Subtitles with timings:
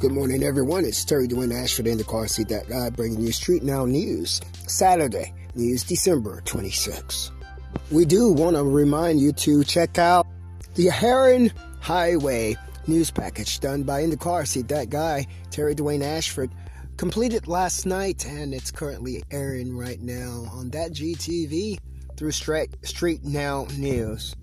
[0.00, 0.84] Good morning, everyone.
[0.84, 2.50] It's Terry Dwayne Ashford in the car seat.
[2.50, 7.32] That guy bringing you Street Now News, Saturday News, December 26.
[7.90, 10.24] We do want to remind you to check out
[10.76, 12.56] the Heron Highway
[12.86, 14.68] news package done by In the Car Seat.
[14.68, 16.52] That guy, Terry Dwayne Ashford,
[16.96, 21.76] completed last night and it's currently airing right now on that GTV
[22.16, 24.36] through Street, Now News.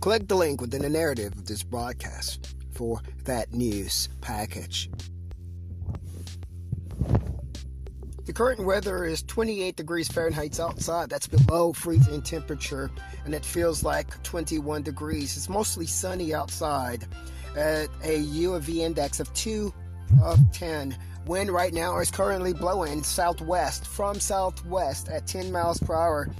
[0.00, 4.88] Click the link within the narrative of this broadcast for that news package.
[8.24, 11.10] The current weather is 28 degrees Fahrenheit outside.
[11.10, 12.90] That's below freezing temperature,
[13.26, 15.36] and it feels like 21 degrees.
[15.36, 17.06] It's mostly sunny outside
[17.54, 19.74] at a UV index of 2
[20.22, 20.96] of 10.
[21.26, 26.30] Wind right now is currently blowing southwest from southwest at 10 miles per hour.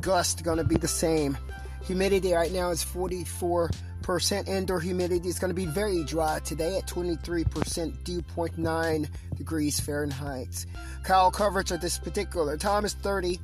[0.00, 1.36] Gust going to be the same.
[1.84, 3.70] Humidity right now is 44
[4.02, 9.08] percent indoor humidity is going to be very dry today at 23% dew point 9
[9.36, 10.66] degrees Fahrenheit.
[11.02, 13.38] Cloud coverage at this particular time is 30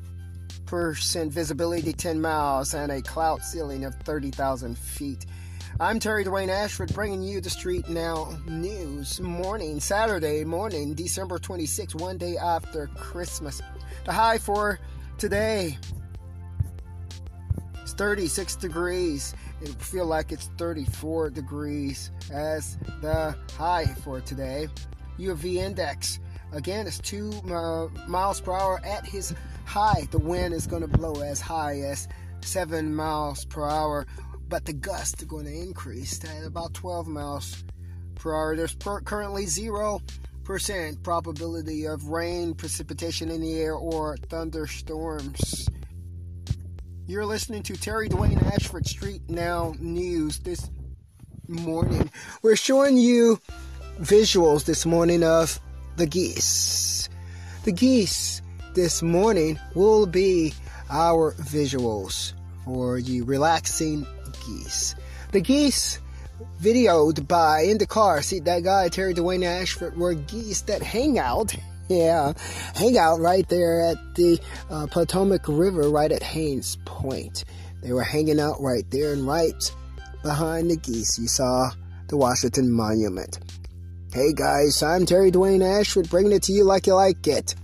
[0.65, 5.27] percent visibility 10 miles and a cloud ceiling of 30,000 feet.
[5.79, 11.95] I'm Terry Dwayne Ashford bringing you the Street Now News morning, Saturday morning, December 26,
[11.97, 13.61] one day after Christmas.
[14.05, 14.81] The high for
[15.19, 15.79] today
[17.97, 24.69] 36 degrees it feel like it's 34 degrees as the high for today.
[25.19, 26.21] UV index
[26.53, 30.07] again is two uh, miles per hour at his high.
[30.11, 32.09] The wind is going to blow as high as
[32.43, 34.07] seven miles per hour,
[34.49, 37.65] but the gusts are going to increase at about 12 miles
[38.15, 38.57] per hour.
[38.57, 40.01] There's per- currently zero
[40.45, 45.69] percent probability of rain, precipitation in the air, or thunderstorms.
[47.09, 50.69] You're listening to Terry Dwayne Ashford Street Now News this
[51.47, 52.11] morning.
[52.43, 53.41] We're showing you
[54.01, 55.61] visuals this morning of
[55.97, 57.09] the geese.
[57.63, 58.43] The geese
[58.75, 60.53] this morning will be
[60.91, 62.33] our visuals
[62.65, 64.05] for you relaxing
[64.45, 64.97] geese.
[65.31, 66.01] The geese
[66.61, 71.21] videoed by in the car, see that guy Terry Dwayne Ashford were geese that hang
[71.21, 71.55] out
[71.89, 72.33] yeah,
[72.75, 77.45] hang out right there at the uh, Potomac River, right at Hains Point.
[77.83, 79.73] They were hanging out right there, and right
[80.23, 81.71] behind the geese, you saw
[82.09, 83.39] the Washington Monument.
[84.13, 87.55] Hey guys, I'm Terry Dwayne Ashford, bringing it to you like you like it.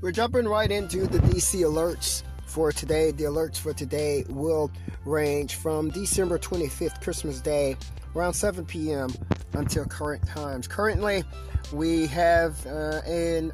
[0.00, 3.10] We're jumping right into the DC alerts for today.
[3.10, 4.70] The alerts for today will
[5.04, 7.76] range from December 25th, Christmas Day,
[8.14, 9.10] around 7 p.m.
[9.52, 10.66] until current times.
[10.66, 11.24] Currently,
[11.72, 13.52] we have uh, an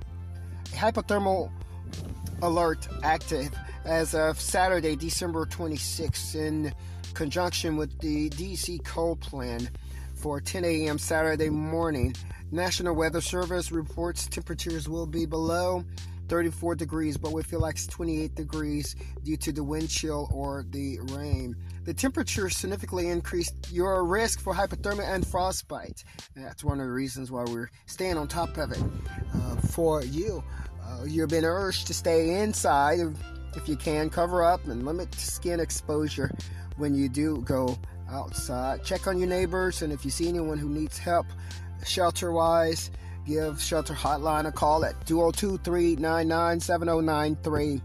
[0.70, 1.50] hypothermal
[2.42, 6.72] alert active as of Saturday, December 26th, in
[7.14, 9.68] conjunction with the DC cold plan
[10.14, 10.98] for 10 a.m.
[10.98, 12.14] Saturday morning.
[12.50, 15.84] National Weather Service reports temperatures will be below
[16.28, 20.64] 34 degrees, but we feel like it's 28 degrees due to the wind chill or
[20.70, 21.54] the rain.
[21.86, 26.02] The temperature significantly increased your risk for hypothermia and frostbite.
[26.34, 28.82] That's one of the reasons why we're staying on top of it
[29.34, 30.42] uh, for you.
[30.84, 32.98] Uh, you've been urged to stay inside
[33.56, 36.30] if you can, cover up and limit skin exposure
[36.76, 37.78] when you do go
[38.10, 38.84] outside.
[38.84, 41.26] Check on your neighbors, and if you see anyone who needs help
[41.84, 42.90] shelter wise,
[43.26, 47.80] give Shelter Hotline a call at 202 399 7093.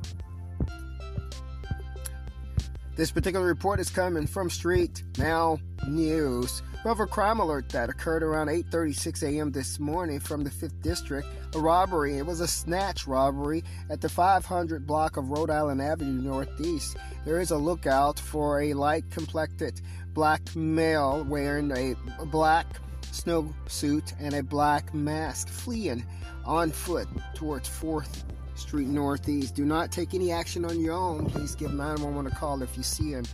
[3.01, 5.57] This particular report is coming from Street Now
[5.87, 6.61] News.
[6.83, 9.51] Have a crime alert that occurred around 8:36 a.m.
[9.51, 11.27] this morning from the 5th District.
[11.55, 12.19] A robbery.
[12.19, 16.95] It was a snatch robbery at the 500 block of Rhode Island Avenue Northeast.
[17.25, 19.81] There is a lookout for a light-complected
[20.13, 21.95] black male wearing a
[22.25, 22.67] black
[23.11, 26.05] snowsuit and a black mask fleeing
[26.45, 28.25] on foot towards 4th
[28.61, 29.55] Street Northeast.
[29.55, 31.25] Do not take any action on your own.
[31.25, 33.25] Please give 911 a call if you see him.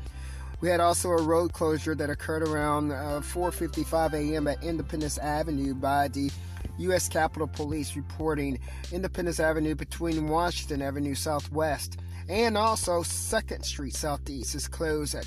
[0.59, 4.47] We had also a road closure that occurred around uh, 4:55 a.m.
[4.47, 6.31] at Independence Avenue by the
[6.79, 7.07] U.S.
[7.07, 8.59] Capitol Police reporting
[8.91, 11.97] Independence Avenue between Washington Avenue Southwest
[12.30, 15.25] and also 2nd Street Southeast is closed at,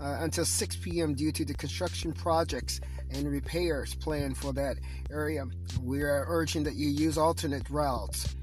[0.00, 1.14] uh, until 6 p.m.
[1.14, 2.80] due to the construction projects
[3.10, 4.76] and repairs planned for that
[5.10, 5.46] area.
[5.82, 8.35] We are urging that you use alternate routes.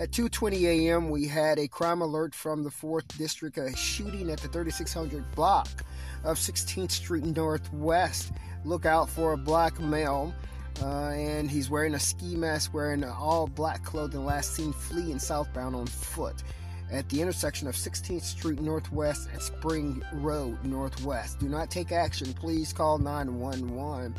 [0.00, 4.38] At 2:20 a.m., we had a crime alert from the 4th District, a shooting at
[4.38, 5.84] the 3600 block
[6.22, 8.30] of 16th Street Northwest.
[8.64, 10.32] Look out for a black male,
[10.80, 15.74] uh, and he's wearing a ski mask, wearing all black clothing, last seen fleeing southbound
[15.74, 16.44] on foot.
[16.90, 21.38] at the intersection of 16th Street Northwest and Spring Road Northwest.
[21.38, 22.32] Do not take action.
[22.32, 24.14] Please call 911.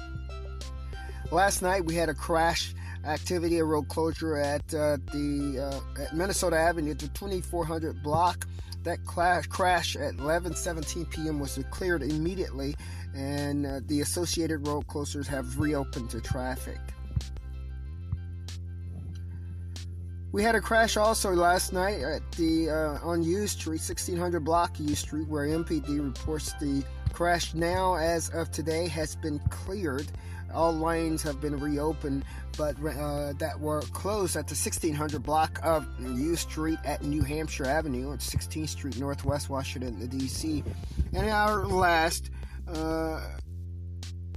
[1.31, 2.75] Last night we had a crash
[3.09, 8.47] activity, a road closure at uh, the uh, at Minnesota Avenue, the 2400 block.
[8.83, 11.39] That clash, crash at 11:17 p.m.
[11.39, 12.75] was cleared immediately,
[13.13, 16.79] and uh, the associated road closures have reopened to traffic.
[20.31, 24.79] We had a crash also last night at the uh, on U Street, 1600 block
[24.79, 26.83] U Street, where MPD reports the
[27.13, 30.07] crash now, as of today, has been cleared.
[30.53, 32.25] All lanes have been reopened,
[32.57, 37.65] but uh, that were closed at the 1600 block of U Street at New Hampshire
[37.65, 40.63] Avenue at 16th Street Northwest, Washington, D.C.
[41.13, 42.31] And our last
[42.67, 43.21] uh,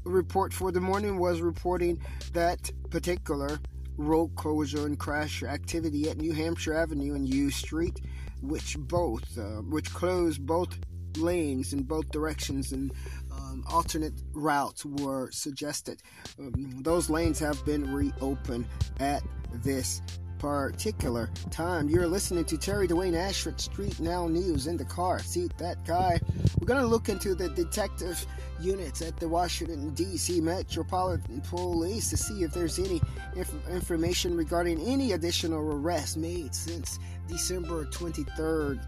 [0.04, 2.00] report for the morning was reporting
[2.32, 3.58] that particular
[3.96, 8.00] road closure and crash activity at New Hampshire Avenue and U Street,
[8.42, 10.78] which both uh, which closed both
[11.16, 12.92] lanes in both directions and
[13.30, 16.02] um, alternate routes were suggested.
[16.38, 18.66] Um, those lanes have been reopened
[19.00, 19.22] at
[19.62, 20.02] this
[20.42, 21.88] particular time.
[21.88, 25.20] You're listening to Terry Dwayne Ashford Street Now News in the car.
[25.20, 26.18] See that guy?
[26.58, 28.26] We're going to look into the detective
[28.60, 30.40] units at the Washington, D.C.
[30.40, 33.00] Metropolitan Police to see if there's any
[33.36, 36.98] inf- information regarding any additional arrests made since
[37.28, 38.84] December 23rd.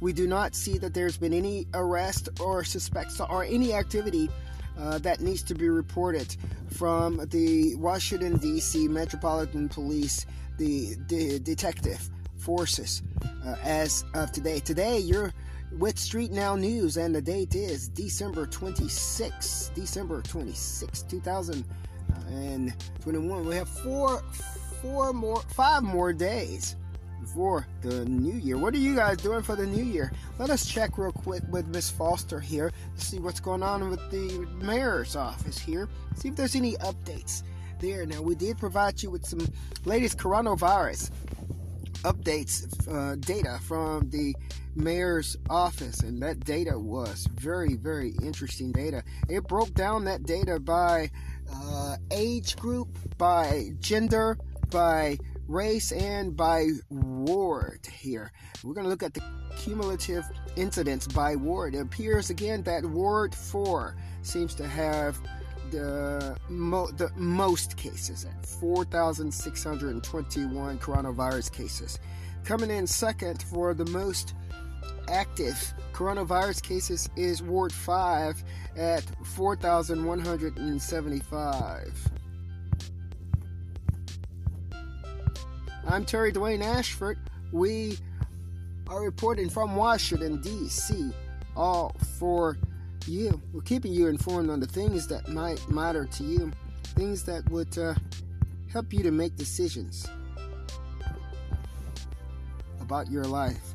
[0.00, 4.28] We do not see that there's been any arrest or suspects or any activity
[4.78, 6.34] uh, that needs to be reported
[6.70, 8.88] from the Washington, D.C.
[8.88, 13.02] Metropolitan Police, the, the detective forces
[13.44, 14.60] uh, as of today.
[14.60, 15.34] Today, you're
[15.78, 23.46] with Street Now News, and the date is December 26, December 26, 2021.
[23.46, 24.22] We have four,
[24.82, 26.76] four more, five more days
[27.34, 28.58] for the new year.
[28.58, 30.12] What are you guys doing for the new year?
[30.38, 34.10] Let us check real quick with Miss Foster here to see what's going on with
[34.10, 35.88] the mayor's office here.
[36.16, 37.42] See if there's any updates
[37.78, 38.06] there.
[38.06, 39.46] Now, we did provide you with some
[39.84, 41.10] latest coronavirus
[42.02, 44.34] updates uh, data from the
[44.74, 50.58] mayor's office and that data was very very interesting data it broke down that data
[50.60, 51.10] by
[51.52, 52.88] uh, age group
[53.18, 54.38] by gender
[54.70, 55.18] by
[55.50, 58.30] race and by ward here
[58.62, 59.22] we're going to look at the
[59.56, 60.24] cumulative
[60.56, 65.18] incidence by ward it appears again that ward 4 seems to have
[65.70, 71.98] the, mo- the most cases at 4,621 coronavirus cases.
[72.44, 74.34] Coming in second for the most
[75.08, 78.44] active coronavirus cases is Ward 5
[78.76, 82.19] at 4,175.
[85.88, 87.18] I'm Terry Dwayne Ashford.
[87.52, 87.98] We
[88.88, 91.12] are reporting from Washington, D.C.,
[91.56, 92.58] all for
[93.06, 93.40] you.
[93.52, 96.52] We're keeping you informed on the things that might matter to you,
[96.94, 97.94] things that would uh,
[98.70, 100.06] help you to make decisions
[102.80, 103.74] about your life.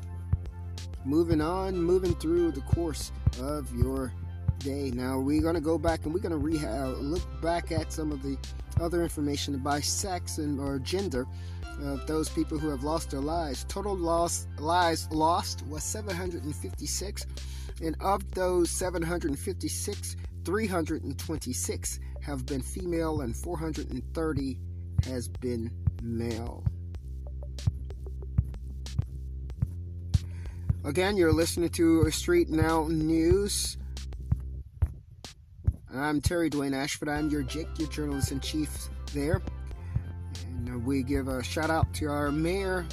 [1.04, 4.12] Moving on, moving through the course of your
[4.58, 4.90] day.
[4.90, 8.36] Now we're gonna go back and we're gonna rehab, look back at some of the
[8.80, 11.26] other information about sex and or gender
[11.82, 13.64] of those people who have lost their lives.
[13.68, 17.26] Total loss lives lost was 756
[17.82, 24.58] and of those 756, 326 have been female and 430
[25.04, 25.70] has been
[26.02, 26.64] male.
[30.84, 33.76] Again, you're listening to Street Now News.
[35.98, 37.08] I'm Terry Dwayne Ashford.
[37.08, 39.40] I'm your Jake, your journalist in chief there.
[40.44, 42.86] And we give a shout out to our mayor,